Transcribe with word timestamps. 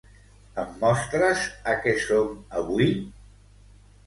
Em 0.61 0.71
mostres 0.83 1.43
a 1.75 1.75
què 1.83 1.93
som 2.07 2.33
avui? 2.63 2.91